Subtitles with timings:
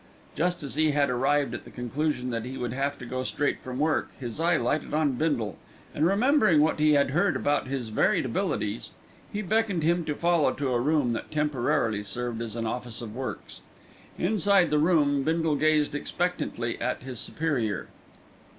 [0.35, 3.59] Just as he had arrived at the conclusion that he would have to go straight
[3.61, 5.59] from work, his eye lighted on Bindle,
[5.93, 8.89] and remembering what he had heard about his varied abilities,
[9.31, 13.15] he beckoned him to follow to a room that temporarily served as an Office of
[13.15, 13.61] Works.
[14.17, 17.87] Inside the room Bindle gazed expectantly at his superior.